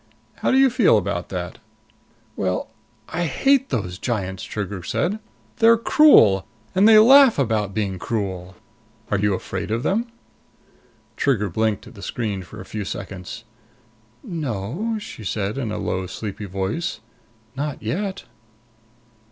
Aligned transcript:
"How 0.37 0.49
do 0.49 0.57
you 0.57 0.71
feel 0.71 0.97
about 0.97 1.29
that?" 1.29 1.59
"Well 2.35 2.69
I 3.09 3.25
hate 3.25 3.69
those 3.69 3.99
giants!" 3.99 4.43
Trigger 4.43 4.81
said. 4.81 5.19
"They're 5.57 5.77
cruel. 5.77 6.47
And 6.73 6.87
they 6.87 6.97
laugh 6.97 7.37
about 7.37 7.75
being 7.75 7.99
cruel." 7.99 8.55
"Are 9.11 9.19
you 9.19 9.35
afraid 9.35 9.69
of 9.69 9.83
them?" 9.83 10.07
Trigger 11.17 11.51
blinked 11.51 11.85
at 11.85 11.93
the 11.93 12.01
screen 12.01 12.41
for 12.41 12.59
a 12.59 12.65
few 12.65 12.83
seconds. 12.83 13.43
"No," 14.23 14.97
she 14.99 15.23
said 15.23 15.59
in 15.59 15.71
a 15.71 15.77
low, 15.77 16.07
sleepy 16.07 16.45
voice. 16.45 17.01
"Not 17.55 17.83
yet." 17.83 18.23